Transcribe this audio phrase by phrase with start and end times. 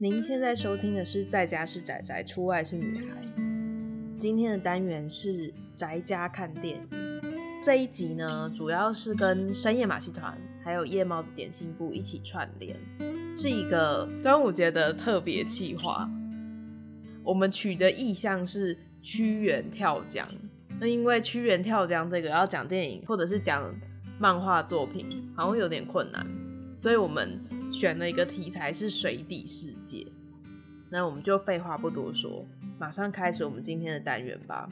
[0.00, 3.20] 您现在收听的是《在家是宅宅，出外是女孩》。
[4.20, 6.88] 今天的单元是宅家看电影。
[7.64, 12.76] 这一集呢，主要是跟深夜马戏团还有夜猫子点心部一起串联，
[13.34, 16.08] 是一个端午节的特别企划。
[17.24, 20.24] 我们取的意象是屈原跳江。
[20.78, 23.68] 那因为屈原跳江这个要讲电影或者是讲
[24.16, 26.24] 漫画作品，好像有点困难，
[26.76, 27.40] 所以我们
[27.70, 30.06] 选了一个题材是水底世界。
[30.90, 32.46] 那我们就废话不多说，
[32.78, 34.68] 马上开始我们今天的单元吧。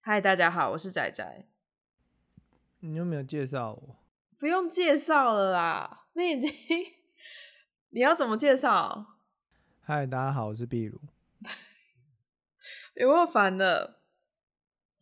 [0.00, 1.46] 嗨，大家好，我是仔仔。
[2.80, 3.96] 你有没有介绍我？
[4.36, 6.50] 不用介绍了啦，你已经，
[7.90, 9.18] 你要怎么介绍？
[9.80, 11.00] 嗨，大家好，我是壁如。
[12.94, 14.00] 有够烦的。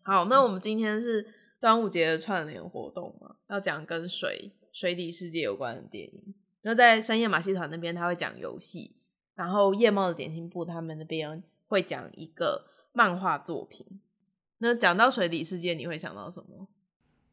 [0.03, 1.27] 好，那我们今天是
[1.61, 6.35] 端午节的串联活动嘛，要讲跟水水底世界有关的电影。
[6.63, 8.97] 那在深夜马戏团那边，他会讲游戏；
[9.35, 13.87] 然后夜猫的点心部他们那边会讲一个漫画作品。
[14.59, 16.69] 那讲到水底世界，你会想到什么？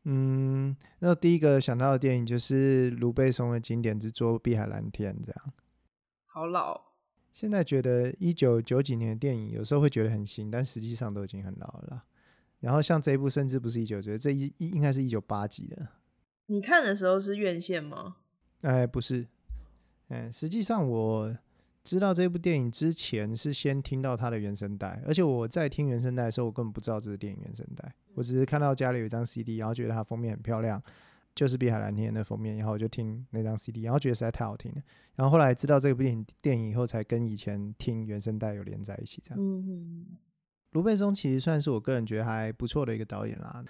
[0.03, 5.53] 嗯，那第一个想到的电影就是卢贝松的经典之作《碧海蓝天》，这样。
[6.25, 6.87] 好老。
[7.33, 12.05] 现在觉得一九九几年的电影，有时候会觉得很新，但实际上都已经很老了。
[12.59, 15.87] 然后像这一部，甚至不是一九九，这一应该是一九八几的。
[16.47, 18.17] 你看的时候是院线吗？
[18.61, 19.27] 哎，不是。
[20.09, 21.37] 嗯，实际上我
[21.83, 30.81] 知道这部电影之前，是先听到它的原声带，而且我在听原声带的时候，我根本不知道这是电影原声带，我只是看到家里有一张 CD，然后觉得它封面很漂亮。
[31.35, 34.81] 就是《碧海蓝天》的封面，然后我就听那张 CD，然后觉得实在太好听了。
[35.13, 39.21] 然后后来知道这部电影电影以后，才跟以前听原声带有连在一起。
[39.23, 40.03] 这样，嗯，
[40.71, 43.63] 卢贝松其实算是我个人觉得还不错的一个导演啦。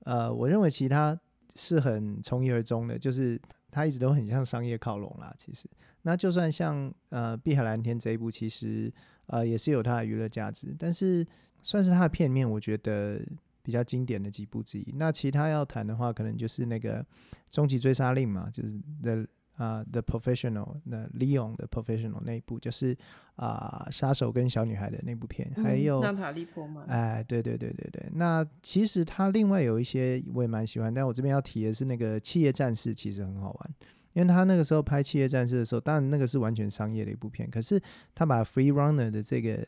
[0.00, 1.18] 呃，我认为其他
[1.54, 5.34] 是很从一而终的，就是他一直都很像商业靠拢啦。
[5.36, 5.68] 其实，
[6.02, 8.92] 那就算像呃《碧海蓝天》这一部，其实
[9.26, 11.26] 呃也是有它的娱乐价值，但是
[11.62, 13.20] 算是他的片面，我觉得。
[13.66, 14.94] 比较经典的几部之一。
[14.96, 17.02] 那其他要谈的话，可能就是那个
[17.50, 18.72] 《终极追杀令》嘛，就是
[19.02, 19.26] 那
[19.56, 22.96] 啊、uh, The Professional，那 Leon 的 Professional 那一部，就是
[23.36, 25.50] 啊、呃、杀手跟小女孩的那部片。
[25.56, 26.84] 还有娜塔莉波曼。
[26.86, 28.06] 哎，对对对对对。
[28.12, 33.74] 那其实他另外有一些我也蛮喜欢，但我这边要提的是那个《企业战士》，其实很好玩，
[34.12, 37.80] 因为他那个时候拍《企业战士》的时候，当然那个是完全商业的一部片，可是
[38.14, 39.66] 他把 Free Runner 的这个。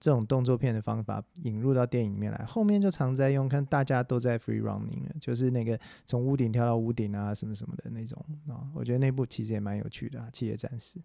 [0.00, 3.46] 这种动作片的方法引入到电影里面来，后面就常在用。
[3.48, 8.66] 看大家都在 free running 了，就是那个从屋顶跳到屋顶啊，什么什么的那种啊。
[8.74, 10.98] 我觉得那部其实也蛮有趣的啊，《企业战士》。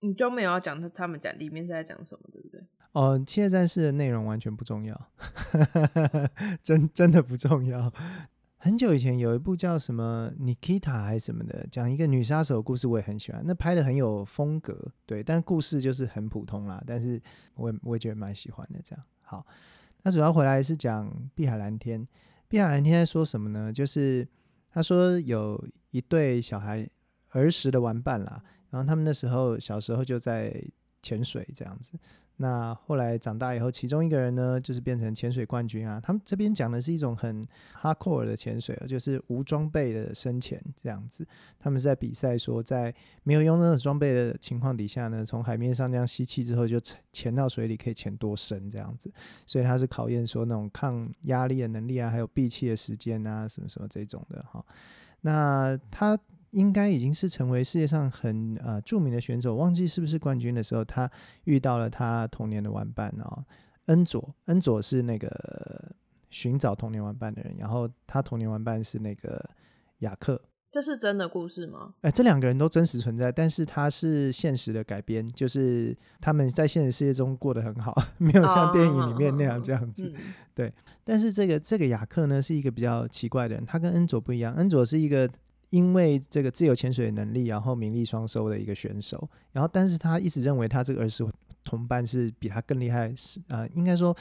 [0.00, 2.60] 你都没有要讲他他们讲里面是在讲什么，对不对？
[2.92, 5.08] 哦，《企业战士》的内容完全不重要，
[6.62, 7.92] 真真的不重要。
[8.62, 13.42] 很久以前有一部叫什么《Nikita》还是什么的，讲一个女杀手的故事，我也很喜欢。
[13.42, 16.82] 那拍的很有风格，对，但故事就是很普通啦。
[16.86, 17.18] 但是
[17.54, 18.78] 我也我也觉得蛮喜欢的。
[18.84, 19.46] 这样好，
[20.02, 22.02] 那主要回来是讲《碧海蓝天》。
[22.48, 23.72] 《碧海蓝天》在说什么呢？
[23.72, 24.28] 就是
[24.70, 26.86] 他说有一对小孩
[27.30, 30.62] 儿时的玩伴啦，然后他们那时候小时候就在
[31.00, 31.98] 潜水这样子。
[32.42, 36.00] 那后来长大以后，其中一个人呢，就是变成潜水冠军啊。
[36.02, 37.46] 他们这边讲的是一种很
[37.82, 41.26] hardcore 的潜水，就是无装备的深潜这样子。
[41.58, 46.80] 他们是在比赛说，在没有用任何装备的情况底下呢，从海面上这样吸气之后，就
[47.12, 49.12] 潜到水里可以潜多深这样子。
[49.44, 54.64] 所以他是考验说那种抗压力的能力啊，还有闭气的时间啊，什么什么这种的哈。
[55.20, 56.18] 那他。
[56.50, 61.10] 应该已经是成为世界上很呃著名的选手，忘记是不是冠军的时候，他
[61.44, 63.44] 遇到了他童年的玩伴哦，
[63.86, 64.34] 恩佐。
[64.46, 65.92] 恩佐是那个
[66.28, 69.48] 寻找童年玩伴的人，然后他童年玩伴是那个
[69.98, 70.40] 雅克。
[70.72, 71.94] 这是真的故事吗？
[72.00, 80.12] 哎，这两个人都真实存在，但是他是现实的改编，就是他们在现实世界中过得很好， 没有像电影里面那样这样子。
[80.16, 80.72] 嗯、对，
[81.04, 85.30] 但是这个这个雅克呢，是一个比较奇怪的人，他跟恩佐不一样，恩佐是一个。
[85.70, 91.24] 因为这个自由潜水的能力，然后名利双收的一个选手，然后但是他一直认为他这个儿时
[91.64, 94.16] 同伴是比他更厉害，是呃，应该说，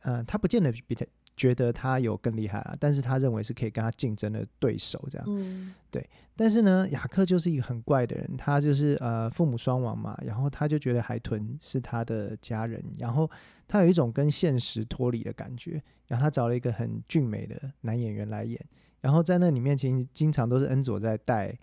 [0.00, 1.06] 呃，他不见得比他
[1.36, 6.06] 觉得他有更厉害啊，但是他认为是可以跟他竞争的对手这样，嗯、对。
[6.34, 13.30] 但是呢，雅克就是一个很怪的人，他就是呃父母双亡嘛，然后他就觉得海豚是他的家人，然后
[13.68, 18.58] 他有一种跟现实脱离的感觉，然后他找了一个很俊美的男演员来演。
[19.02, 21.54] 然后在那里面，其实经常都是恩佐在带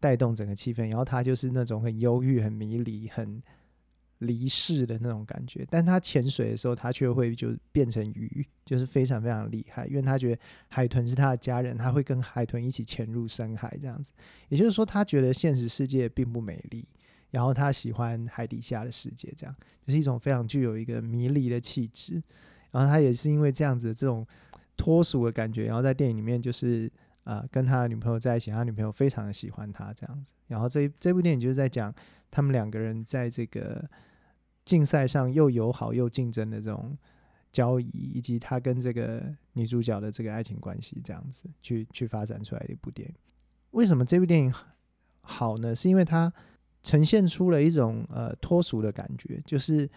[0.00, 3.40] 带动整个气氛，然后他就是那种很忧郁、很迷离、很
[4.18, 14.12] 离世的那种感觉，但他潜水的时候，他却会就变成鱼，就是非常非常厉害，因为他觉得海豚是他的家人，他会跟海豚一起潜入深海这样子。
[14.48, 16.86] 也就是说，他觉得现实世界并不美丽，
[17.30, 19.54] 然后他喜欢海底下的世界，这样
[19.86, 22.22] 就是一种非常具有一个迷离的气质。
[22.70, 24.24] 然后他也是因为这样子的这种
[24.80, 26.90] 脱俗的感觉，然后在电影里面就是。
[27.24, 30.32] 啊、呃，跟他的女朋友在一起，他女朋友非常的喜欢他这样子。
[30.48, 31.94] 然后这这部电影就是在讲
[32.30, 33.88] 他们两个人在这个
[34.64, 36.96] 竞赛上又友好又竞争的这种
[37.52, 39.22] 交易，以及他跟这个
[39.52, 43.14] 女主角的这个爱情关系这样子去去发展出来的一部电影。
[43.72, 44.52] 为什么这部电影
[45.20, 45.74] 好呢？
[45.74, 46.32] 是因为它
[46.82, 49.88] 呈现出了一种呃脱俗的感觉，就是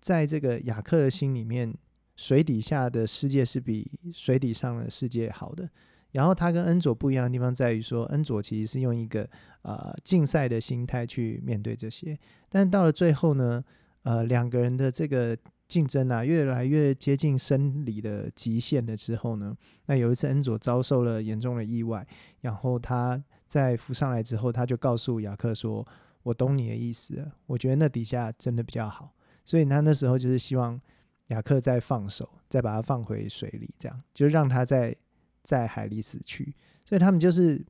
[0.00, 1.72] 在这个雅克的心里面，
[2.18, 5.70] 水底下的世界是比水底上的世界好的。
[6.10, 9.28] 然后他跟恩佐不一样的地方在于说，恩佐其实是用一个
[9.62, 12.18] 呃竞赛的心态去面对这些，
[12.48, 13.62] 但到了最后呢，
[14.02, 15.36] 呃两个人的这个
[15.68, 19.54] 竞争啊越来越接近生理的极限了之后呢，
[19.86, 22.04] 那有一次恩佐遭受了严重的意外，
[22.40, 25.86] 然后他在浮上来之后，他就告诉雅克说
[26.24, 29.12] ：“我懂你的意思，我觉得那底下真的比较好。”
[29.44, 30.80] 所以他那时候就是希望
[31.28, 34.96] 亚克再放手，再把它放回水里，这样就让他在。
[35.44, 36.54] 在海里死去，
[36.84, 37.64] 所以他们就是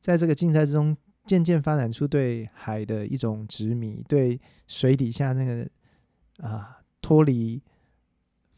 [0.00, 0.96] 在这个竞赛之中
[1.26, 5.68] 渐渐发展出对海的一种执迷，对水底下那个
[6.38, 7.60] 啊脱离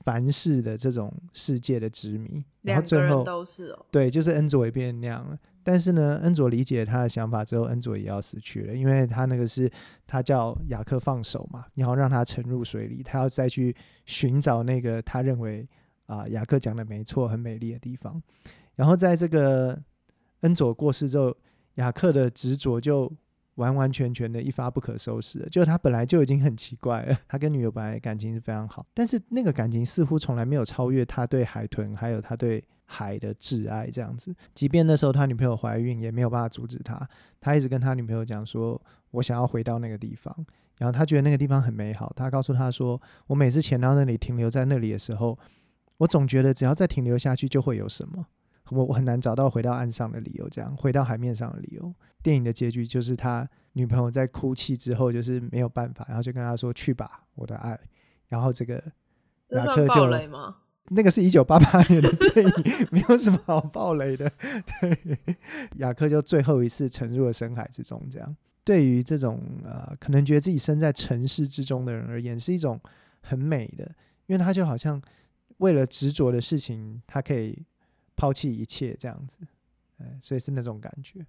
[0.04, 2.44] 凡世的这种世界的执迷。
[2.62, 5.36] 然后最后都是哦，对，就是恩佐也变那样了。
[5.62, 9.70] 但是呢，恩佐理解他的想法之后，恩佐也要死去了，因为他那个是
[10.06, 13.74] 他叫雅克放手嘛，然后让他沉入水里，他要再去
[14.06, 15.68] 寻找那个他认为
[16.06, 18.20] 啊雅克讲的没错、很美丽的地方。
[18.74, 19.78] 然后在这个
[20.40, 21.36] 恩佐过世之后，
[21.74, 23.12] 雅克的执着就
[23.56, 25.48] 完完全全的一发不可收拾了。
[25.50, 34.34] 就他本来就已经很奇怪了，他跟女友本来感情是非常好，但是那个感情似乎从来没有超越他对海豚还有他对海的挚爱这样子。
[34.52, 37.08] 即便那时候他女朋友怀孕，也没有办法阻止他。
[37.40, 38.80] 他一直跟他女朋友讲说
[39.12, 40.34] ：“我想要回到那个地方。”
[40.78, 42.12] 然后他觉得那个地方很美好。
[42.16, 45.38] 他告诉他说：“我每次潜到那里，停留在那里的时候，
[45.98, 48.26] 我总觉得只要再停留下去，就会有什么。”
[48.70, 51.92] 我我很难找到回到岸上的理由，这样回到海面上的理由。
[52.22, 57.78] 电影的结局就是他女朋友在哭泣之后，就是没有办法，然后就跟他说：“去吧，我的爱。”
[58.28, 58.82] 然后这个
[59.48, 60.06] 亚克就
[60.88, 62.52] 那个是一九八八年的电影，
[62.90, 64.30] 没有什么好爆雷的。
[64.80, 65.18] 对，
[65.78, 68.04] 雅克就最后一次沉入了深海之中。
[68.10, 72.80] 这样对于这种呃可能觉得自己身在城市之中的人而言，是一种
[73.20, 73.84] 很美的，
[74.26, 75.00] 因为他就好像
[75.58, 77.64] 为了执着的事情，他可以。
[78.16, 79.38] 抛弃一切这样子，
[80.20, 81.24] 所以是那种感觉。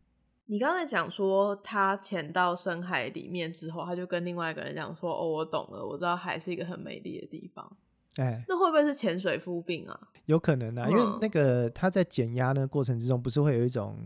[0.47, 7.77] 你刚才讲说他潜到深海里面之后，他就跟另外一个人讲说：“哦，我懂了，我知道海是一个很美丽的地方。”
[8.15, 9.99] 哎，那会不会是潜水夫病啊？
[10.25, 13.97] 有可能啊，因为那个他在减压那个过程之中，不是会有一种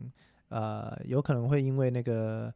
[0.50, 2.54] 呃，有可能会因为那个。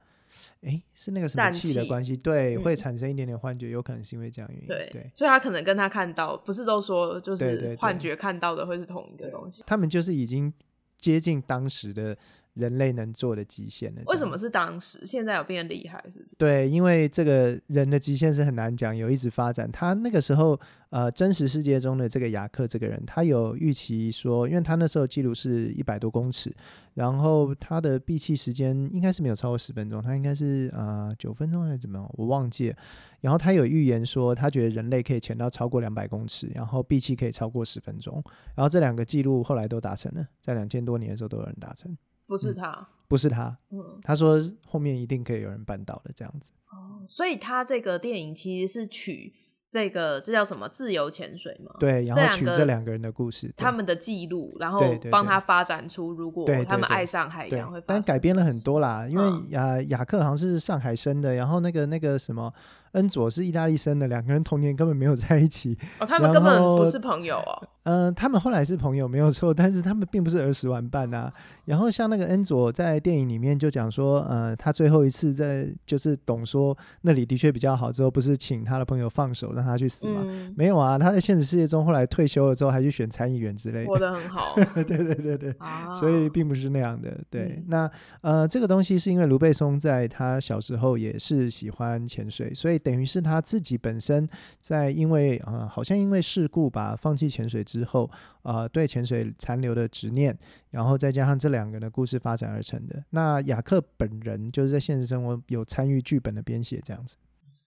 [0.62, 2.16] 哎，是那个什么气的关系？
[2.16, 4.68] 对，会产生一点点幻觉，有可能是因为这样原因。
[4.68, 9.63] 对对，所以他可能跟他看到，不是都说就是幻觉看到的会是同一个东西。
[9.66, 10.54] 他们就是已经
[11.00, 12.16] 接近当时的。
[12.54, 14.01] 人类能做的极限了。
[14.07, 15.06] 为什么是当时？
[15.06, 16.28] 现在有变厉害是是？
[16.38, 19.72] 对，因为这个人的极限是很难讲，有一直发展。
[19.72, 20.60] 他那个时候，
[20.90, 26.54] 呃，真实世界中的这个雅克这个人，他有预期说，因为他那时候记录是一百多公尺，
[26.96, 32.76] 然后他的闭气时间应该是没有超过十分钟，他应该是呃九分钟还是怎么样，我忘记了。
[33.21, 38.23] 然后他有预言说，他觉得人类可以潜到超过两百公尺，然后闭气可以超过十分钟。
[38.56, 41.95] 然后这两个记录后来都达成了，在两千多年的时候都有人达成。
[42.30, 43.57] 不是他，嗯，不是他。
[43.71, 46.52] 嗯，他说后面一定可以有人办到的这样子。
[46.69, 49.33] 哦，所以他这个电影其实是取。
[49.71, 50.68] 这个这叫什么？
[50.68, 51.71] 自由潜水吗？
[51.80, 54.80] 对，然后取这两个人的故事，他们的记录，然后
[55.12, 58.02] 帮他发展出如果他们爱上海洋会发生。
[58.02, 62.52] 但改编了很多啦，因为亚亚克好像是上海生的，然后那个那个什么
[62.94, 65.78] 恩佐是意大利生的，两个人童年根本没有在一起。
[66.00, 67.68] 哦，他们根本不是朋友哦。
[67.84, 71.31] 嗯，他们后来是朋友没有错，但是他们并不是儿时玩伴啊。
[71.66, 79.50] 然后像那个恩佐在电影里面就讲说，呃，他最后一次在就是懂说那里的确比较好之后，不是请他的朋友放手。
[79.60, 80.22] 让他去死吗？
[80.26, 84.56] 嗯、没有啊，他在现实世界中后来退休了之后，还去选参议员之类的，活得很好。
[84.76, 87.19] 对对对对，啊、所以并不是那样的。
[87.30, 87.92] 对，嗯、那
[88.22, 94.28] 呃，这个东西是因为卢贝松在他小时候也是喜欢潜水，所以等于是他自己本身
[94.59, 98.09] 在因为啊、好像因为事故吧，放弃潜水之后、
[98.44, 100.36] 呃，对潜水残留的执念，
[100.71, 103.04] 然后再加上这两个人的故事发展而成的。
[103.12, 107.18] 那雅克本人就是在现实生活有参与剧本的编写这样子。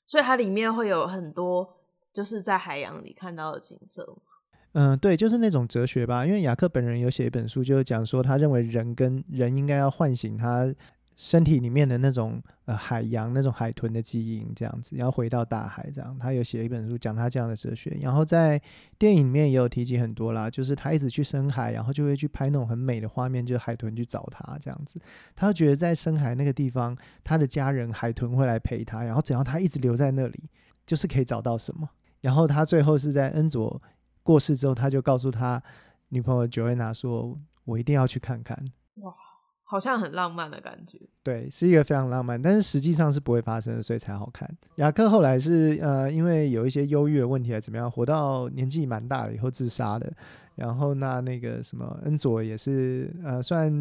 [0.05, 1.77] 所以它里面会有很多
[2.13, 4.19] 就是在海洋里看到的景色。
[4.75, 6.25] 嗯，对，就是那种哲学吧。
[6.25, 10.75] 因为雅克本人有写一本书，就是讲说他认为人跟人应该要唤醒他
[11.17, 16.17] 身体里面的那种呃海洋那种海豚的基因，这样子，要回到大海这样。
[16.19, 18.61] 他有写一本书讲他这样的哲学，然后在
[18.99, 25.01] 电影里面也有提及很多啦，就是他一直去深海，然后就会去拍那种很美的画面，就是海豚去找他这样子。
[25.35, 30.49] 他觉得在深海那个地方，他的家人海豚会来陪他，然后只要他一直留在那里，
[30.87, 31.89] 就是可以找到什么。
[32.21, 33.81] 然后他最后是在恩佐。
[34.25, 35.61] 过世之后，他就告诉他
[36.11, 38.57] 女朋友 Joanna 说：“我一定要去看看。”
[39.03, 39.13] 哇，
[39.73, 41.01] 好像很浪漫的感觉。
[41.23, 44.47] 对，是一个非常浪漫，但是实际上是不会发生的，所以才好看。
[44.77, 50.13] 雅克后来是呃，因为有一些忧郁的问题，还怎么样，活到年纪蛮大了以后自杀的。
[50.57, 53.73] 然后那那个什么恩佐也是呃，算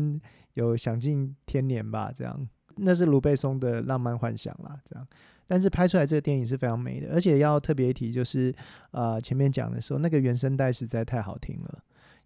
[0.54, 2.48] 有享尽天年吧，这样。
[2.78, 5.06] 那是卢贝松的浪漫幻想啦，这样。
[5.46, 8.56] 但是拍出来这个电影是非常美的，而且要特别提，就是
[8.92, 11.80] 呃前面讲的时候，那个原声带实在太好听了。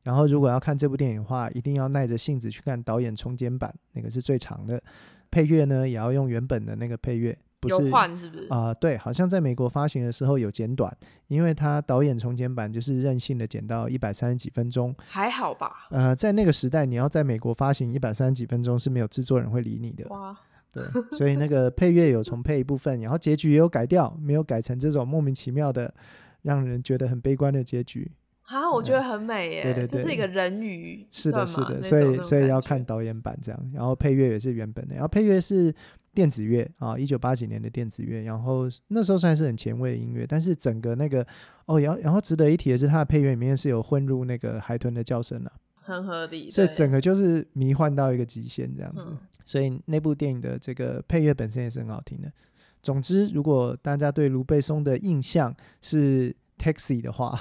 [0.05, 4.81] 然后如果要看这部电影的话，一定要耐着性子去看导演重剪版，那个是最长的。
[5.31, 8.43] 配乐呢，也要用原本的那个配乐，不是换是不是？
[8.45, 10.95] 啊、呃，对，好像在美国发行的时候有剪短，
[11.27, 15.87] 因为他导演重剪版就是任性的剪到一百三十几分钟，还好吧？
[15.89, 20.07] 呃，在那个时代，你要在美国发行一百三十几分钟是没有制作人会理你的。
[20.09, 20.37] 哇。
[20.71, 20.83] 对，
[21.17, 25.93] 所以那个配乐有重配一部分，然后结局也有改掉，没有改成这种莫名其妙的，
[26.41, 28.11] 让人觉得很悲观的结局。
[28.45, 35.73] 啊，我觉得很美耶，对对对，这是一个人鱼，是的，是的，所以所以要看导演版这样，然后配乐也是原本的，然后配乐是
[36.13, 41.25] 电子乐啊，一九八几年的电子乐，然后那时候算是很前卫的音乐，但是整个那个
[41.65, 45.51] 哦，然后然后值得一提的是，它的配乐里面是有混入那个海豚的叫声了。
[45.87, 52.31] 很合理，所以整个就是迷幻到一个极限这样子，嗯，所以那部电影的这个配乐本身也是很好听的。
[52.81, 57.39] 总之，如果大家对卢贝松的印象是 Taxi 的话，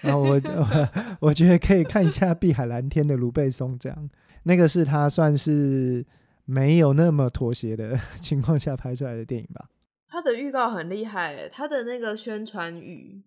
[0.00, 0.88] 然后我我，
[1.28, 4.10] 我觉得可以看一下《碧海蓝天》的卢贝松，这样
[4.44, 6.04] 那个是他算是
[6.44, 9.68] 没有那么妥协的 情况下拍出来的电影吧。
[10.08, 13.22] 他的预告很厉害，他的那个宣传语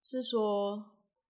[0.00, 0.84] 是说，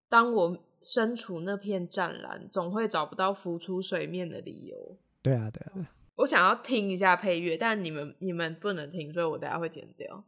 [0.08, 0.58] 当我。
[0.80, 4.96] 身处那片湛蓝，总会找不到浮出水面的理由。
[5.20, 5.84] 对啊，对啊，对。
[6.14, 10.22] 我想要听一下配乐，但你们你们不能听，所以我等下会剪掉。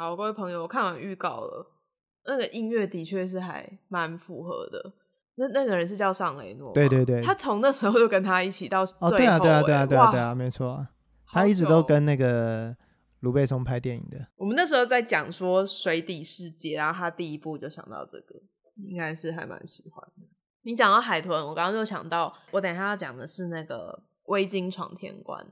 [0.00, 1.66] 好，各位朋友，我看完预告了，
[2.24, 4.94] 那个音乐的确是还蛮符合的。
[5.34, 10.86] 那那个人是叫尚雷诺，对对对，他从那时候就跟他一起到最后，哦，对啊，对啊，对啊，对啊，对啊，没错，
[11.26, 12.74] 他一直都跟那个。
[13.20, 18.34] 卢贝松拍电影的，我们那时候在讲说水底世界，然后他第一部就想到这个，
[18.88, 20.26] 应该是还蛮喜欢的。
[20.62, 25.46] 你讲到海豚，我刚刚就想到，我等一下要讲的是那个微鲸闯天关，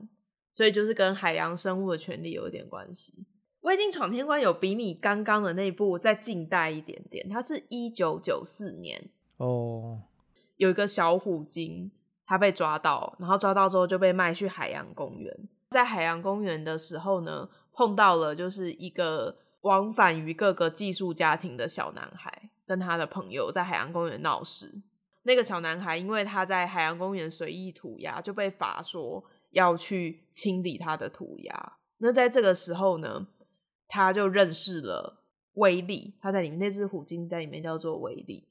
[0.51, 3.27] 所以就是跟海洋生物的权利有一点关系。
[3.69, 10.01] 维京闯天关有比你刚刚的那部再近代一点点，它是一九九四年哦，
[10.57, 11.91] 有一个小虎鲸，
[12.25, 15.47] 它被抓到，然后抓到之后就被卖去海洋公园。
[15.69, 24.81] 在海洋公园的时候呢，碰到了就是一个往返于各个寄宿家庭的小男孩，跟他的朋友在海洋公园闹事。
[25.21, 31.73] 那个小男孩因为他在海洋公园随意涂鸦，就被罚说要去清理他的涂鸦。
[31.99, 33.27] 那在这个时候呢，
[33.89, 35.23] 他就认识了
[35.55, 38.47] 威力，他在里面那只虎鲸在里面叫做威力。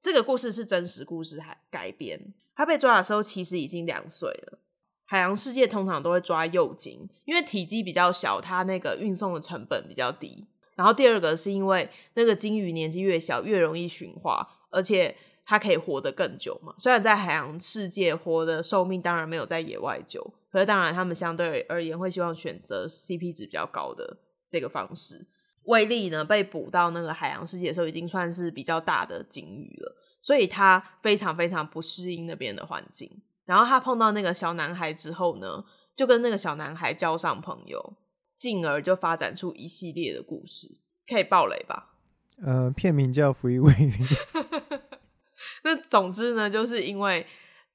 [0.00, 2.32] 这个故事是真实故事还改编。
[2.54, 4.58] 他被抓的时候其实已经两岁了。
[5.04, 10.46] 海洋世界通常都会抓幼鲸，因为体积比较小，它那个运送的成本比较低。
[10.74, 16.74] 然后第二个是因为那个鲸鱼年纪越小越容易驯化，而且它可以活得更久嘛。
[16.78, 24.16] 虽然在海洋世界活的寿命当然没有在野外久，可是当然他们相对而言会希望选择 CP 值比较高的
[24.52, 25.26] 这个方式。
[25.64, 33.22] 威力呢，被捕到那个海洋世界的时候已经算是比较大的鲸鱼了，所以它非常非常不适应那边的环境。
[33.44, 35.64] 然后他碰到那个小男孩之后呢，
[35.96, 37.96] 就跟那个小男孩交上朋友，
[38.36, 40.68] 进而就发展出一系列的故事。
[41.08, 41.96] 可以爆雷吧？
[42.44, 44.06] 呃，片名叫《Free Willy》。
[45.64, 47.26] 那总之呢，就是因为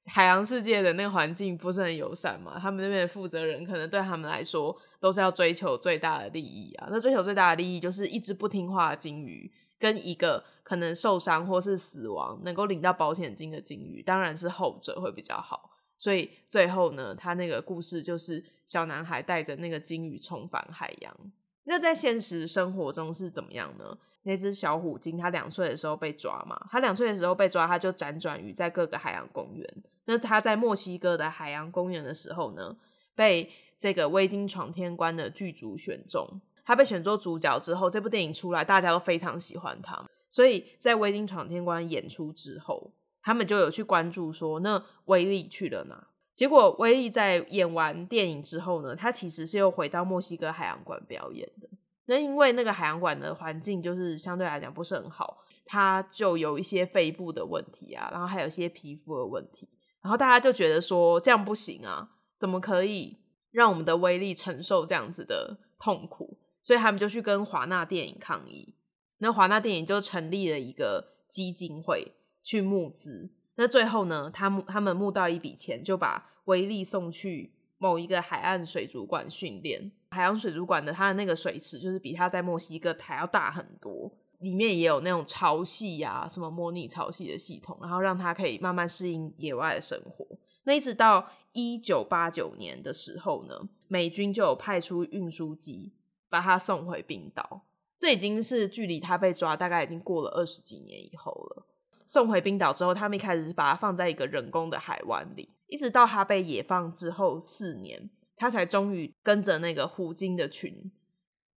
[0.08, 6.88] 海洋世界的那个环境不是很友善嘛，他们那边的负责人可能对他们来说都是要追求最大的利益啊。
[6.90, 9.50] 那追求最大的利益就是一只不听话的鲸鱼。
[9.80, 15.70] 跟一个可能受伤或是死亡能够领到保险金的鲸鱼，当然是后者会比较好。
[15.96, 21.16] 所以最后呢，他那个故事就是小男孩带着那个鲸鱼重返海洋。
[21.62, 23.96] 那在现实生活中是怎么样呢？
[24.24, 29.82] 那只小虎鲸，他两岁的时候被抓嘛，他两岁的时候被抓，他就辗转于在各个海洋公园。
[30.08, 32.74] 那他在墨西哥的海洋公园的时候呢，
[33.14, 36.26] 被这个《威鲸闯天关》的剧组选中。
[36.64, 40.02] 他被选做主角之后，这部电影出来，大家都非常喜欢他。
[40.30, 42.90] 所以在《威鲸闯天关》演出之后，
[43.22, 46.08] 他们就有去关注说，那威力去了哪？
[46.34, 51.68] 结果威力在演完电影之后呢，他其实是又回到墨西哥海洋馆表演的。
[52.06, 59.68] 那因为那个海洋馆的环境就是相对来讲不是很好，他就有一些肺部的问题啊，然后还有一些皮肤的问题，
[60.08, 63.18] 然后大家就觉得说这样不行啊，怎么可以
[63.50, 66.38] 让我们的威力承受这样子的痛苦？
[66.62, 68.74] 所以他们就去跟华纳电影抗议，
[69.18, 73.28] 那华纳电影就成立了一个基金会去募资。
[73.56, 79.92] 那最后呢，他们他们募到一笔钱，就把威力送去某一个海岸水族馆训练。
[80.08, 90.26] 海洋水族馆的它的那个水池，就是比他在墨西哥还要大很多，里面也有那种潮汐啊，什么模拟潮汐的系统，然后让他可以慢慢适应野外的生活。
[90.64, 95.92] 那一直到一九八九年的时候呢，美军就有派出运输机。
[96.30, 97.62] 把他送回冰岛，
[97.96, 101.66] 这已经是距离他被抓大概已经过了二十几年以后了。
[102.06, 110.92] 送回冰岛之后，他们一开始是把他放在一个人工的海湾里，一直到他被野放之后四年，他才终于跟着那个虎鲸的群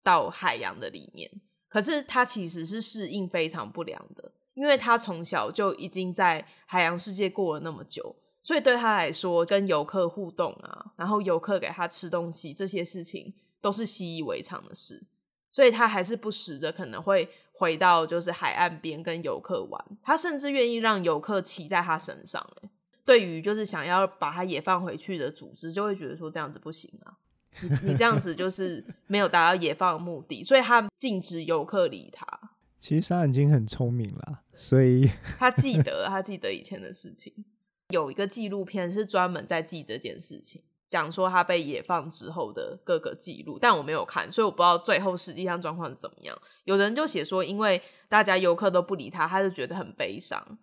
[0.04, 1.28] 到海洋的里面。
[1.70, 13.32] 可是他其实是适应非常不良的，因为他从小就已经在海洋世界过了那么久，所以对他来说，跟游客互动啊，然后游客给他吃东西这些事情。
[13.62, 15.02] 都是习以为常的事，
[15.52, 19.84] 所以他还是不时的可能会回到就是海岸边跟游客玩。
[20.02, 22.42] 他甚至愿意让游客骑在他身上。
[23.04, 27.18] 对于就是想要把他也放回去的组织，就会觉得说这样子不行啊，
[27.62, 32.26] 你你这样子就是没有达到野放的目的，所以他禁止游客理他。
[32.78, 37.32] 其实杀人鲸很聪明啦，所以他记得他记得以前的事情，
[37.88, 40.62] 有一个纪录片是专门在记这件事情。
[40.88, 46.36] 讲说他被野放之后的各个记录，但我没有看，所以我不知道最后实际上状况是怎么样。
[46.64, 50.58] 有人就写说，因为大家游客都不理他，他就觉得很悲伤，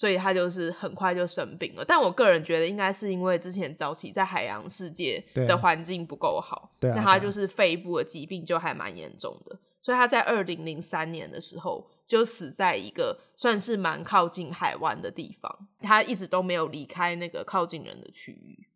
[0.00, 1.84] 所以他就是很快就生病了。
[1.84, 18.66] 但我个人觉得，应该是因为之前早期在海洋世界的环境不够好，那、啊、他就是肺部的疾病就还蛮严重的，所以他在二零零三年的时候就死在一个算是蛮靠近海湾的地方，他一直都没有离开那个靠近人的区域。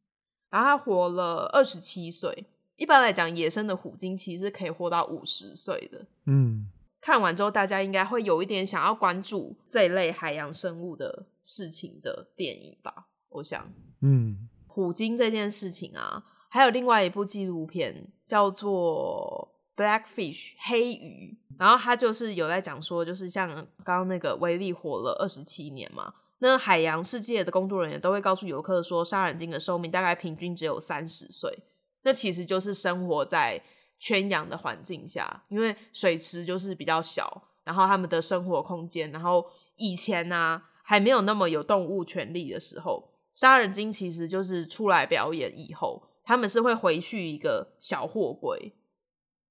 [0.51, 2.45] 然后他活了二十七岁。
[2.77, 6.05] 一般来讲，野生的虎鲸其实是可以活到五十岁的。
[6.27, 6.67] 嗯，
[7.05, 13.09] 看完之后，大家应该会有一点想要关注这一类海洋生物的事情的电影吧？
[13.29, 23.47] 我想，嗯，虎鲸这件事情啊，还有另外一部纪录片叫做《Blackfish》黑鱼，然后它就是有在讲说，就是像
[23.85, 26.15] 刚刚那个威力活了二十七年嘛。
[26.39, 31.59] 那海洋世界的工作人员都会告诉游客说，杀人鲸的寿命大概平均只有三十岁。
[32.03, 33.63] 那其实就是生活在
[33.99, 48.75] 圈养的环境下，因为水池就是比较小，然后他们的生活空间，然后以前呢、啊、还没有那么有动物权利的时候，杀人鲸其实就是出来表演以后，他们是会回去一个小货柜，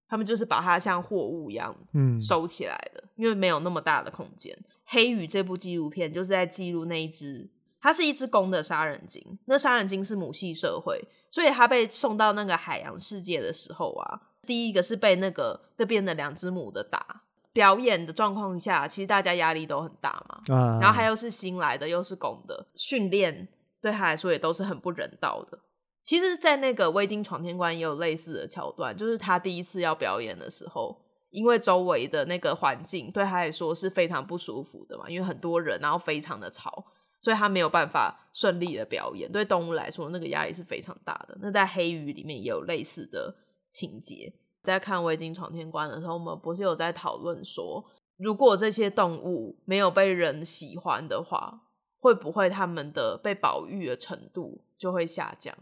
[0.08, 4.58] 他们就是把它像货物一样嗯收起来的，嗯、因为没有那么大的空间。
[4.86, 9.40] 黑羽这部纪录片就是在记录那一只，它是一只公的杀人鲸。
[9.46, 11.02] 那杀人鲸是母系社会，
[11.32, 17.24] 所以它被送到那个海洋世界的时候啊，第一个是被那个那边的两只母的打。
[17.52, 20.56] 表演的状况下，其实大家压力都很大嘛。
[20.56, 20.80] 啊。
[20.82, 23.48] 然后还又是新来的，又是公的，训练
[23.82, 25.60] 对他来说也都是很不人道的。
[26.02, 31.00] 其实，在那个《微鲸闯天关》也有类似的桥段，就是他第一次要表演的时候。
[31.30, 36.86] 因为周围的那个环境对他来说是非常不舒服的嘛，因为很多人，然后非常的吵，
[37.20, 39.32] 所以他没有办法顺利的表演。
[39.32, 41.36] 对动物来说，那个压力是非常大的。
[41.42, 43.36] 那在黑鱼里面也有类似的
[43.74, 44.32] 情节。
[44.62, 47.84] 在看《威鲸闯天关》的时候，我们不是有在讨论说，
[48.16, 51.64] 如果这些动物没有被人喜欢的话，
[52.00, 55.54] 会不会他们的被保育的程度就会下降？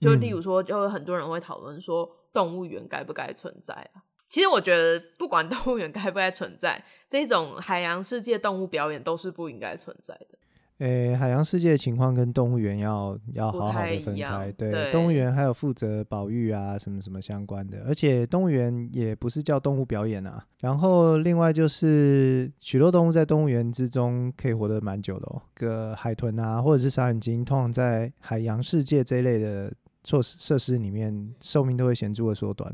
[0.00, 4.04] 就例如说，就有很多人会讨论说，动物园该不该存在啊？
[4.28, 10.38] 其实我觉得，不管 动物园该不该存在，这种海洋世界动物表演都是不应该存在的。
[10.78, 14.52] 诶、欸，海洋世界的情况跟动物园要要好好的分开。
[14.52, 17.82] 对，对动物园还有负责保育啊，什么什么相关的。
[17.86, 20.44] 而且动物园也不是叫动物表演啊。
[20.60, 25.40] 然后另外就是许多动物在动物园之中可以活得蛮久的哦。
[25.54, 29.72] 个海豚啊，或者是杀人鲸，通常在海洋世界这一类的
[30.04, 32.70] 措施设施里面，寿命都会显著的缩短。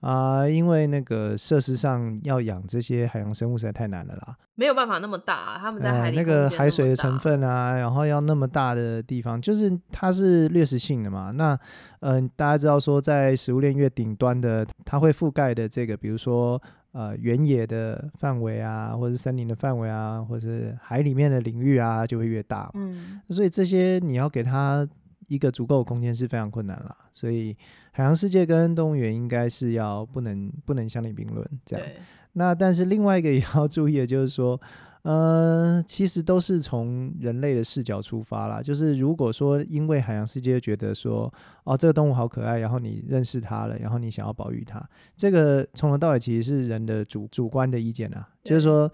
[0.00, 11.30] 啊、呃，因为那个设施上要养这些海洋生物实在太难了啦，没有办法那么大、啊，他们在海里、呃、那个海水的成分啊，然后要那么大的地方，就是它是掠食性的嘛。
[11.32, 11.54] 那
[12.00, 16.60] 嗯、呃，大家知道说，在食物链越顶端的，它会覆盖的这个，比如说
[16.92, 22.70] 呃原野的范围啊，或者是森林的范围啊，或者是海里面的领域啊，就会越大。
[22.74, 24.88] 嗯，所以这些你要给它。
[25.28, 27.56] 一个足够的空间是非常困难啦，所以
[27.92, 31.86] 海洋世界跟动物园应该是要不能不能相提并论这样。
[32.32, 34.60] 那但是另外一个也要注意的就是说，
[35.02, 38.62] 呃，其实都是从人类的视角出发啦。
[38.62, 41.32] 就是如果说因为海洋世界觉得说，
[41.64, 44.80] 哦，这个动物好可爱，然后你认识它了，然后你想要保育它，
[45.16, 48.90] 这个从头到尾其实是人的主主观的意见啊，就是说。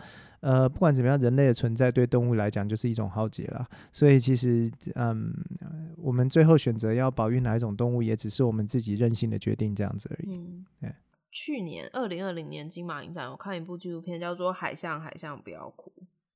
[0.46, 3.66] 呃，不管怎么样，人类的存在对动物来讲就是一种浩劫了。
[3.90, 5.34] 所以其实，嗯，
[5.96, 10.36] 我们最后选择要保育哪一种动物，也只是我们自己任性的决定这样子而已。
[10.36, 10.94] 嗯，对。
[11.32, 15.92] 去年二零二零年金马影展，我看一部纪录片叫做《海象，海象不要哭》，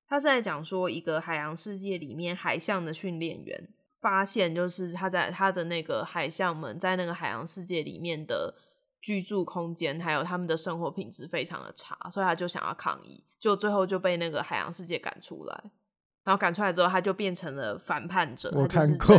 [0.09, 3.69] 他是在讲说一个海洋世界里面海象的训练员
[4.01, 8.57] 发现，就是他在他的那个海象们在那个海洋世界里面的。
[9.01, 15.65] 居住空间还有他们的生活品质非常的差，所以他就想要抗议，就最后就被那个海洋世界赶出来，
[16.25, 18.53] 然后赶出来之后，他就变成了反叛者。
[18.55, 19.17] 我看过，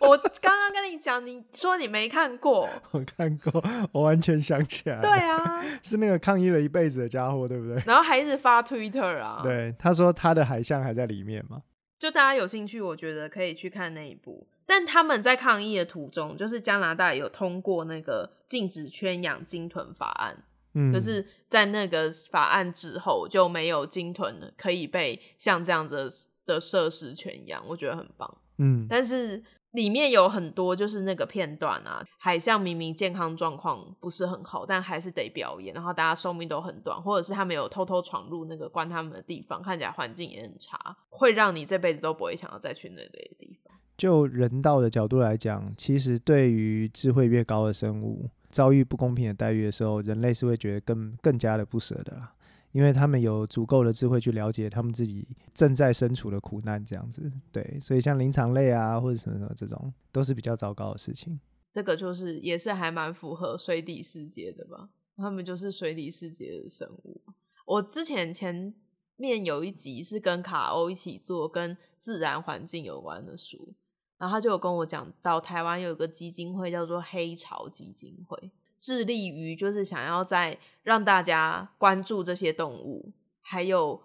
[0.00, 5.00] 我刚刚跟你讲，你说你没看过， 我看过，我完全想起来。
[5.00, 7.82] 对啊，是那个抗议了一辈子的家伙，对不对？
[7.86, 11.62] 然后还一直发 Twitter 啊，对，他说他的海象还在里面嘛。
[11.98, 14.46] 就大家有兴趣，我觉得可以去看那一部。
[14.66, 26.10] 但他们在抗议的途中，就是加拿大有通过那个禁止圈养鲸豚法案，嗯，就是在那个法案之后就没有鲸豚可以被像这样子
[26.44, 28.86] 的设施圈养，我觉得很棒，嗯。
[28.90, 43.76] 但是里面有很多就是那个片段啊，海象明明健康状况不是很好，但还是得表演，然后大家寿命都很短，或者是他们有偷偷闯入那个关他们的地方，看起来环境也很差，会让你这辈子都不会想要再去那类的地方。
[43.96, 52.34] 就人道的角度来讲，其实对于智慧越高的生物遭遇不公平的待遇的时候，人类是会觉得更更加的不舍的啦，
[52.72, 57.32] 因为他们有足够的智慧去了解他们自己正在身处的苦难，这样子。
[57.50, 61.40] 对，所以像灵长类啊，或者什么什么这种，都是比较糟糕的事情。
[61.72, 64.90] 这个就是也是还蛮符合水底世界的吧？
[65.16, 67.22] 他们就是水底世界的生物。
[67.64, 68.74] 我之前前
[69.16, 73.74] 面有一集是跟卡欧一起做跟自然环境有关的书。
[74.18, 84.02] 然后他就有跟我讲到，台湾有一个基金会叫做黑潮基金会，致力于就是想要在让大家关注这些动物，还有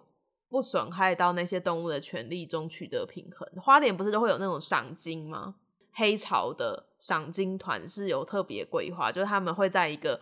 [0.50, 3.48] 不损害到那些动物的权利中取得平衡。
[3.62, 5.54] 花莲不是都会有那种赏金吗？
[5.92, 10.20] 黑潮的赏金团是有特别规划，就是他们会在一个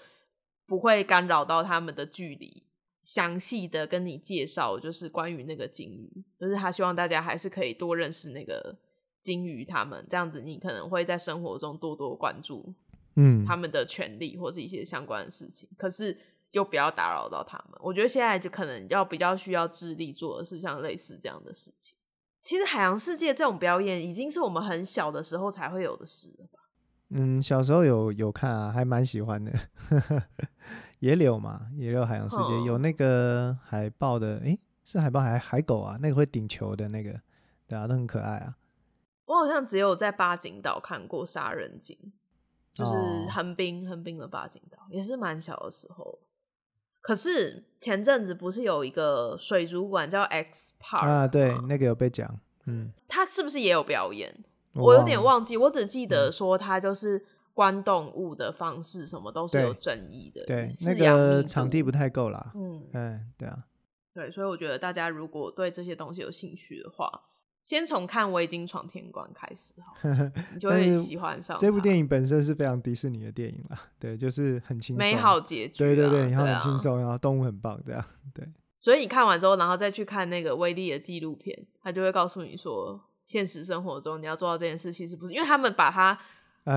[0.68, 2.62] 不会干扰到他们的距离，
[3.00, 8.76] 详细的跟你介绍，就是关于那个鲸鱼，就是他希望大家还是可以多认识那个。
[9.21, 12.75] 鲸鱼，他们这样子，你可能会在生活中多多关注，
[13.17, 16.17] 嗯，他们的权利或是一些相关的事情，可是
[16.53, 17.79] 又不要打扰到他们。
[17.81, 21.97] 我觉得现在就可能要比较需要智力做的是像类似这样的事情。
[22.43, 26.59] 其实海洋世界这种表演已经是我们很小的时候才会有的事了吧？
[27.11, 29.53] 嗯，小时候有有看啊，还蛮喜欢的。
[31.01, 35.99] 野柳嘛，野柳海洋世界、嗯、有那个海豹的，诶、欸，是海豹还海狗啊？
[36.01, 37.21] 那个会顶球的那个，
[37.67, 38.57] 对啊，都很可爱啊。
[39.31, 41.97] 我好像只有在八景岛看过杀人鲸，
[42.75, 42.90] 就是
[43.31, 46.19] 横滨横滨的八景岛，也是蛮小的时候。
[47.01, 51.29] 可是前阵子不是有一个水族馆叫 X Park 啊？
[51.29, 54.37] 对，那个有被讲，嗯，他是不是也有表演？
[54.75, 60.45] 我有点忘记，我只记得说他就是关动物的方式，什么都是有争议的。
[60.45, 62.51] 对，那个场地不太够啦。
[62.57, 63.64] 嗯嗯，对啊，
[64.12, 67.23] 对，所以我觉得大家如果对这些东西有兴趣的话。
[67.62, 69.94] 先从看《我已经闯天关》开始好，
[70.55, 71.57] 你就会喜欢上。
[71.59, 75.79] 这部电影本身是非常迪士尼的电影啦，对，就是很轻松，美好结局。
[75.79, 78.49] 对对对，然后很轻松，然后动物很棒，这样对。
[78.77, 86.18] 所以你看完之后，然后再去看那个威力的纪录片，他就会告诉你说，现实生活中你要做到这件事，其实不是，因为他们把它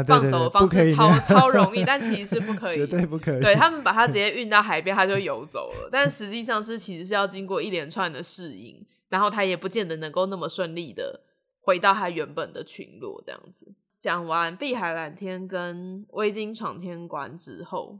[0.06, 3.41] 放走的方式超 超容易，但其实是不可以， 绝对不可以。
[3.41, 8.86] 对，他们把它直接运到海边，它就游走了，但实际上是其实是要经过一连串的适应。
[9.13, 11.21] 然后他也不见得能够那么顺利的
[11.62, 13.71] 回到他原本的群落，这样子。
[13.99, 17.99] 讲完《碧海蓝天》跟《威京闯天关》之后，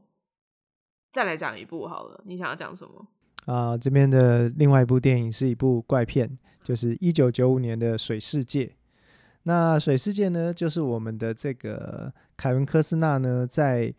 [1.12, 2.23] 再来讲一部好了。
[2.26, 3.08] 你想要讲什么？
[3.45, 8.65] 啊、呃，这边的另外一部电影是一部怪片，就是一九九五年的《水世界》。
[9.43, 13.93] 那《水世界》呢，就是我们的这个凯文·科斯纳呢，在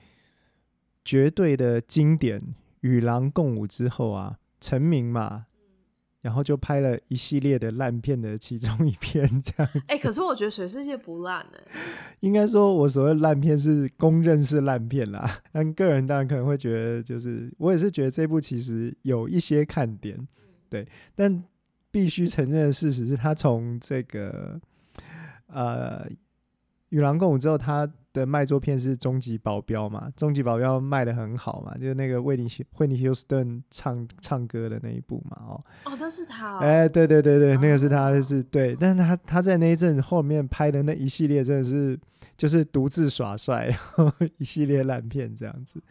[1.04, 2.40] 绝对的经典
[2.80, 5.46] 《与狼共舞》之后啊，成名嘛。
[6.24, 9.70] 然后就拍了一系列的烂片的其中一篇， 这样。
[9.88, 11.58] 哎、欸，可是我觉得《水世界》不烂呢。
[12.20, 15.38] 应该说，我所谓烂片是公认是烂片啦。
[15.52, 20.16] 但个人当然可能会觉得，就是我也是觉得这部其实有一些看点，
[20.70, 20.88] 对。
[21.14, 21.44] 但
[21.90, 24.58] 必须承认的事实是，他从这个
[25.48, 26.08] 呃
[26.94, 27.90] 《与狼共舞》之后，他。
[28.14, 41.98] 的卖座片是《终极保镖》嘛，《终极保镖》卖的很好嘛，就是那个惠妮惠妮休斯顿唱唱歌的那一部嘛，哦哦，那是他，哎、欸，对对对对，哦、那个是他，就是对，但是他他在那一阵后面拍的那一系列真的是
[42.36, 45.82] 就是独自耍帅，然后一系列烂片这样子，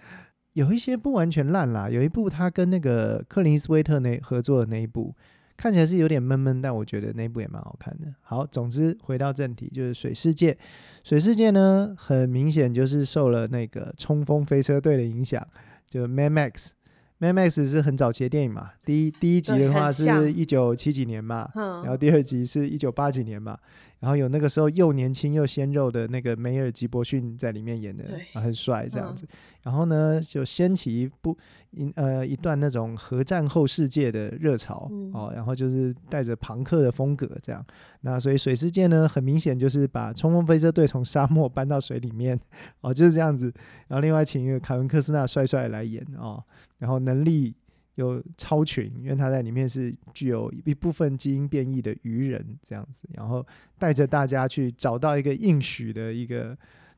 [0.53, 5.13] 有一些不完全烂啦，有一部他跟那个克林斯威特那合作的那一部。
[5.55, 8.07] 看起来是有点闷闷，但我觉得那部也蛮好看的。
[8.21, 10.51] 好，总之回到正题，就是《水世界》。
[11.03, 15.45] 《水世界》呢，很明显就是受了那个《冲锋飞车队》的影响，
[15.87, 16.51] 就《Mad Max》。
[17.19, 23.57] 《Mad Max》是很早期的电影嘛，第一第一集的话是一九七几年嘛，然后第二集是一九八几年嘛。
[24.03, 29.25] 然后有那个时候又年轻又鲜肉的那个梅尔吉伯逊在里面演的，啊、很帅这样子。
[29.25, 31.37] 嗯、然后呢，就掀起一部
[31.71, 35.31] 一呃一段那种核战后世界的热潮、嗯、哦。
[35.33, 37.65] 然后就是带着朋克的风格这样。
[38.01, 42.37] 那所以水世界呢，很明显就是把冲锋飞车队从沙漠搬到水里面
[42.81, 43.45] 哦，就是这样子。
[43.87, 46.43] 然后另外请一个凯文科斯纳帅帅来演哦，
[46.77, 47.55] 然后能力。
[47.95, 53.45] 有超群，因为他在里面是具有一部分基因变异的鱼人这样子，然后
[53.77, 56.57] 带着大家去找到一个应许的一个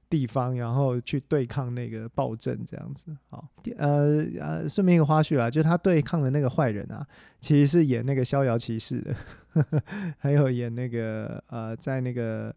[0.10, 3.16] 地方，然后去对抗那个暴政这样子。
[3.30, 3.46] 好，
[3.78, 7.06] 呃呃，顺便一个花絮啦，就是他对抗的那个坏人啊，
[7.42, 9.14] 其实是演那个逍遥骑士的，
[9.54, 9.84] 呵呵，
[10.18, 12.56] 还有演那个呃，在那个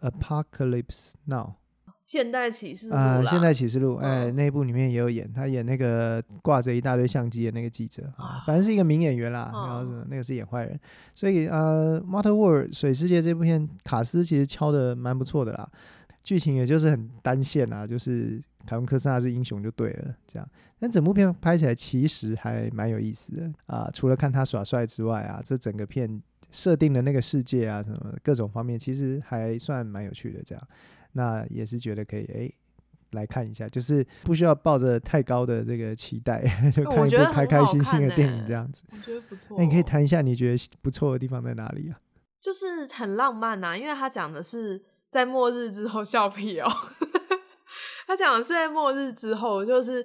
[0.00, 1.54] Apocalypse Now。
[2.04, 9.50] 现代启示录啊，现代启示录，哎，那部里面也有演，他演那个挂着一大堆相机的那个记者啊，反正是一个名演员啦。
[9.54, 10.78] 然后是那个是演坏人，
[11.14, 15.66] 所以呃，《Waterworld》水世界这部片卡斯其实敲的蛮不错的啦，
[16.22, 20.46] 剧情也就是很单线啊，就是凯文科斯纳是英雄就对了，这样。
[20.78, 30.68] 但整部片拍起来其实还蛮有意思的啊，除了看他耍帅之外啊，这整个片设定的那个世界啊，什么各种方面其实还算蛮有趣的，这样。
[31.14, 32.54] 那也是觉得可以哎、欸，
[33.12, 38.84] 来看一下，就是不需要抱着太高的这个期待， 就看一部开开心心的电影这样子。
[38.90, 39.56] 我觉得不错。
[39.58, 41.98] 那你可以谈一下你觉得不错的地方在哪里啊？
[42.40, 46.68] 就是很浪漫呐、啊，因为他讲的是在末日之后 笑屁哦。
[48.06, 50.04] 他讲的是在末日之后，就是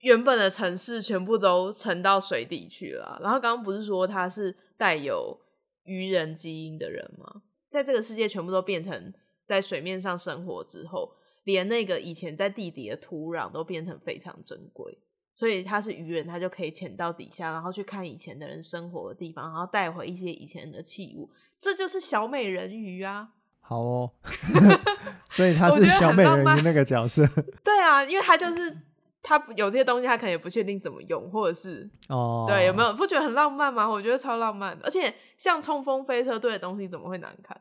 [0.00, 3.18] 原本的城市全部都沉到水底去了。
[3.22, 5.40] 然后刚刚不是说他是带有
[5.84, 7.42] 愚人基因的人吗？
[7.70, 9.14] 在这个世界全部都变成。
[9.48, 11.10] 在水面上生活之后，
[11.44, 14.98] 连那个以前在地底的土壤都变成非常珍贵，
[15.32, 23.30] 所以他是鱼人，他就可以潜到底下，然后去看以前的人生活的地方，然后带回一些以前的器物，这就是小美人鱼啊！
[23.62, 24.12] 好哦，
[25.30, 27.26] 所以他是小美人鱼那个角色。
[27.64, 28.76] 对啊，因为他就是
[29.22, 33.88] 他有这些东西，他可能也不确定怎么用，或者是哦，对，有没有不觉得很浪漫吗？
[33.88, 37.58] 我觉得超浪漫，而且像冲锋飞车队的东西怎么会难看？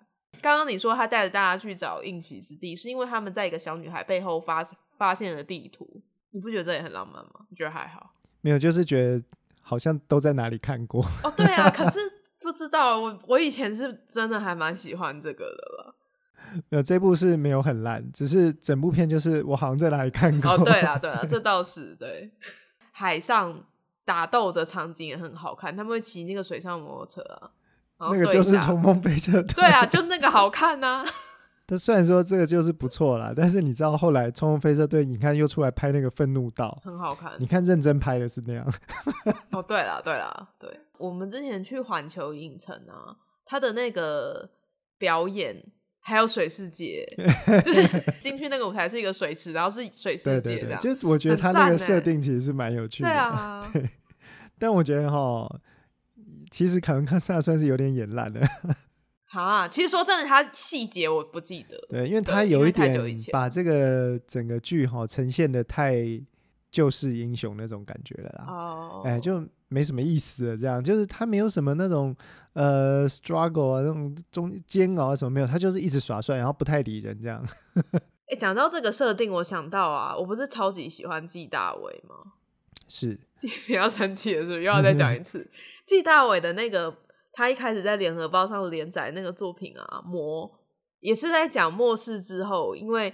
[0.47, 4.63] 刚刚你说他带着大家去找应许之地，是因为他们在一个小女孩背后发
[4.97, 6.01] 发现了地图。
[6.31, 7.45] 你不觉得这也很浪漫吗？
[7.49, 8.13] 你觉得还好？
[8.41, 9.23] 没有，就是觉得
[9.61, 11.03] 好像都在哪里看过。
[11.23, 11.99] 哦，对啊，可是
[12.39, 15.95] 不知道我我以前是真的还蛮喜欢这个的了。
[16.69, 20.51] 没有，这部是没有很烂，只是整部片就是我好像在哪里看过。
[20.51, 22.31] 哦，对啦， 对啦，这倒是对。
[22.91, 23.63] 海上
[24.05, 27.51] 打斗的场景也很好看，他们会骑那个水上摩托车啊。
[27.99, 31.05] 那个就是冲锋飞车队，对啊， 就那个好看呐、啊。
[31.69, 37.33] 但虽然说这个就是不错啦，但是你知道后来冲锋飞车队，你看又出来拍那个愤怒道，很好看。
[37.39, 38.65] 你看认真拍的是那样。
[39.51, 43.11] 哦，对了，对了，对，我们之前去环球影城啊，
[43.45, 44.49] 他的那个
[44.97, 45.61] 表演
[45.99, 47.05] 还有水世界，
[47.65, 47.85] 就是
[48.21, 50.79] 进去那个舞台是一个水池，然后是水世界这样。
[50.79, 53.09] 就我觉得他那个设定其实是蛮有趣的。
[53.09, 53.69] 对啊。
[54.57, 55.53] 但我觉得哈。
[56.49, 58.41] 其实凯文科斯纳算是有点演烂了。
[59.31, 61.77] 啊，其实说真的，他细节我不记得。
[61.89, 62.91] 对，因为他有一点
[63.31, 65.95] 把这个整个剧哈呈现的太
[66.71, 68.45] 救世英雄那种感觉了啦。
[68.47, 69.01] 哦。
[69.05, 70.57] 哎，就没什么意思了。
[70.57, 72.15] 这样就是他没有什么那种
[72.53, 77.45] 呃 struggle 啊，那种中煎熬啊什么没有，他就是一直耍帅，然后不太理人这样。
[78.31, 82.15] 哎，讲到这个设定，我想到啊，我不是超级喜欢纪大伟吗？
[82.87, 83.19] 是，
[83.67, 84.63] 你要生气了，是不是？
[84.63, 85.47] 又要再讲一次。
[85.87, 86.93] 纪大伟的那个，
[87.31, 90.45] 他一开始在联合报上连载那个作品啊，《魔》，
[90.99, 93.13] 也是在讲末世之后，因为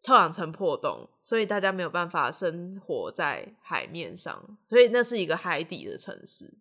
[0.00, 6.56] 臭氧层破洞，所以大家没有办法生活在海面上，所以那是一个海底的城市，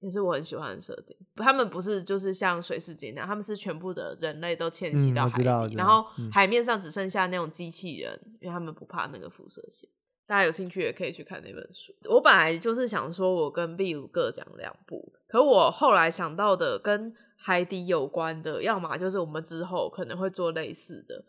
[0.00, 1.16] 也是我很喜欢的设定。
[1.36, 9.88] 他们不是就是像水世界那样，他们是全部的人类都迁徙到海底，然后海面上只剩下那种机器人，嗯，因为他们不怕那个辐射线。
[10.30, 11.92] 大家有兴趣也可以去看那本书。
[12.08, 21.24] 我本来就是想说，我跟秘鲁各讲两部，可我后来想到的跟海底有关的，要么就是我们之后可能会做类似的。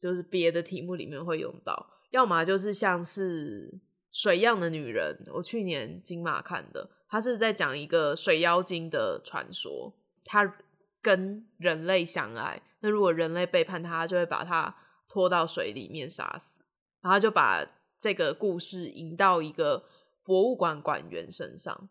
[0.00, 3.70] 就是别的题目里面会用到，要么就是像是
[4.10, 10.56] 水样的女人，我去年金马看的，她是在讲一个水妖精的传说，她
[11.00, 14.74] 跟人类相爱，那如果人类背叛她，就会把她
[15.08, 16.64] 拖到水里面杀死，
[17.00, 17.64] 然后就把
[18.00, 19.84] 这个故事引到一个
[20.24, 21.88] 博物馆馆员身上，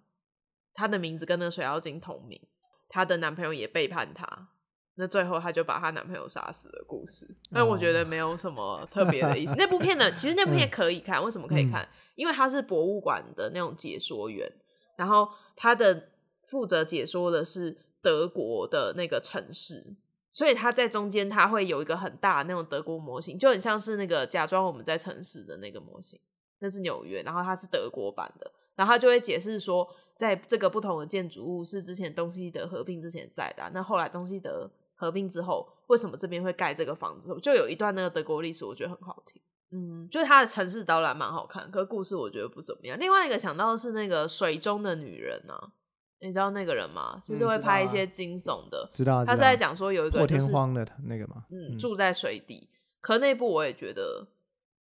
[0.74, 2.42] 她的名字跟那个水妖精同名，
[2.90, 4.50] 她的男朋友也背叛她。
[4.96, 9.52] 那最后，她就把她男朋友杀死的故事，但我觉得没有什么特别的意思。
[9.52, 9.60] Oh.
[9.60, 11.84] 那部片呢，其实那部片可以看，为什么可以看？
[11.84, 14.52] 嗯、因为他是博物馆的那种解说员，
[14.98, 16.10] 然后他的
[16.48, 19.96] 负责解说的是德国的那个城市，
[20.32, 26.20] 所以他在中间他会有一个很大的那种德国模型，就很像是那个假装我们在城市的那个模型，
[26.60, 34.70] 那是纽约，然后它是德国版的，然后他就会解释说，在这个不同的建筑物是之前东西德合并之前在的，那后来东西德。
[35.02, 37.34] 合并之后，为什么这边会盖这个房子？
[37.42, 39.42] 就有一段那个德国历史，我觉得很好听。
[39.72, 43.00] 嗯，就是它的城市导览蛮好看，可故事我觉得不怎么样。
[43.00, 45.72] 另外一个想到的是那个水中的女人啊，
[46.22, 47.22] 你知道那个人吗？
[47.28, 49.24] 就是会拍一些惊悚的，知道。
[49.24, 51.46] 他是在讲说有一个破天荒的那个吗？
[51.50, 52.70] 嗯，住在水底。
[53.02, 54.28] 可那部我也觉得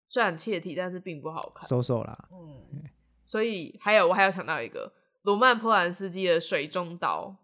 [0.07, 1.67] 虽然切题，但是并不好看。
[1.67, 2.27] 收手啦。
[2.31, 2.83] 嗯。
[3.23, 7.35] 所以还有我还有想到一个罗曼波兰斯基的《水中刀》，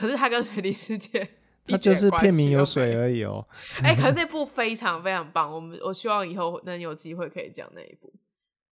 [0.00, 1.24] 可是他跟《水底世界》。
[1.70, 3.46] 它就是片名有水而已哦。
[3.82, 8.10] 哎、欸，可是那 部非常非常棒，我们我希望以后能有机会可以讲那一部。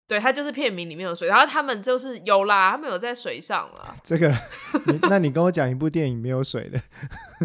[0.07, 3.95] 对，它就是片名里面有水，然后他们就是有啦，他们有在水上啦。
[4.03, 4.29] 这个，
[4.85, 6.79] 你那你跟我讲一部电影没有水的？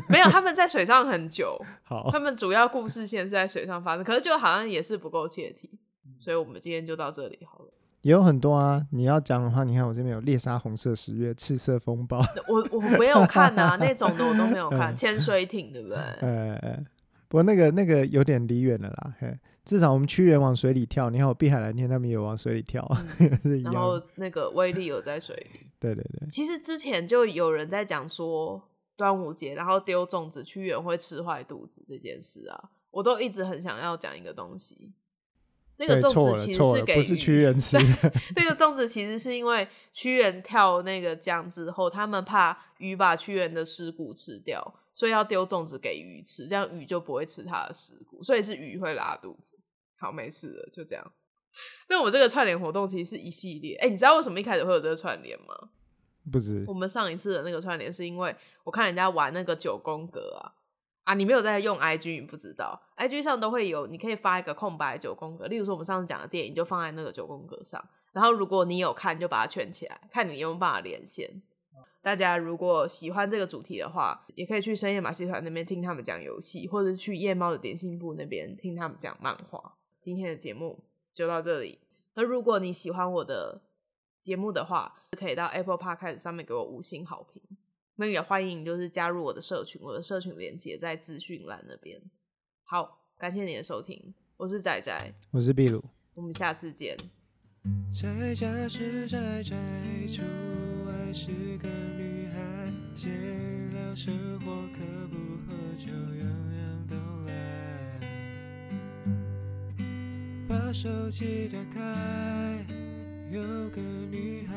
[0.09, 1.59] 没有，他们在水上很久。
[1.85, 5.71] 好，他们主要故事线是在水上发生，可是就好像也是不够切题，
[6.19, 7.73] 所以我们今天就到这里好了。
[8.03, 12.19] 也有很多啊，你要讲的话，你看我这边有猎杀红色十月、赤色风暴，
[12.49, 14.95] 我我没有看啊， 那种的我都没有看。
[14.97, 15.97] 潜、嗯、水艇对不对？
[15.97, 16.87] 呃、嗯，
[17.31, 19.15] 不过那个那个有点离远了啦。
[19.21, 22.85] 嘿，至少我们屈原往水里跳，你看我碧海蓝天他们也往水里跳，
[23.21, 23.73] 嗯、 是一样。
[23.73, 25.61] 然后那个威力有在水里。
[25.79, 26.29] 对对对。
[26.29, 28.61] 其实之前就有人在讲说
[28.97, 34.93] 端午节，然后丢粽子，屈原会吃坏肚子这件事啊，我都一直很想要讲一个东西。
[35.77, 38.13] 那个粽子其实是给不是屈原吃的。
[38.37, 49.59] 那个粽子其实是因为屈原跳那个江之后，他们怕鱼把屈原的尸骨吃掉，所以要丢粽子给鱼吃，这样鱼就不会吃它的食骨，所以是鱼会拉肚子。
[49.99, 51.13] 好，没事了，就这样。
[51.89, 53.77] 那我这个串联活动其实是一系列。
[53.77, 55.71] 哎、欸，你知道为什么一开始会有这个串联吗？
[56.31, 56.65] 不知。
[56.67, 60.55] 我们上一次的那个串联是因为我看人家玩那个九宫格啊。
[61.05, 65.47] 啊，你没有在用 IG，你不知道，IG 上都会有，你可以发一个空白九宫格。
[65.47, 71.43] 例如说，我们上次讲的电影就放在那个九宫格上，然后如果你有看，就把它圈起来，看你有没有办法连线。
[72.03, 79.75] 大家如果喜欢这个主题的话，也可以去深夜马戏团那边听他们讲游戏，或者去夜猫的点心部那边听他们讲漫画。
[80.01, 80.83] 今天的节目
[81.13, 81.79] 就到这里。
[82.15, 83.63] 那如果你喜欢我的
[84.23, 87.43] 节目的话，可以到 Apple Podcast 上面给我五星好评。
[87.97, 92.01] 那也欢迎，就是加入我的社群，我的社群连接在资讯栏那边。
[92.65, 95.85] 好，感谢你的收听，我是仔仔，我是秘鲁，
[96.15, 96.97] 我们下次见。
[97.93, 99.55] 宅家是宅宅，
[100.07, 100.23] 出
[101.11, 101.27] 外是
[101.59, 101.69] 个
[101.99, 102.39] 女孩，
[102.95, 103.11] 闲
[103.73, 106.95] 聊生活可不喝酒，样样都
[107.27, 107.35] 来。
[110.47, 112.65] 把手机打开，
[113.29, 114.55] 有个女孩。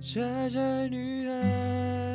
[0.00, 2.09] 宅宅女孩。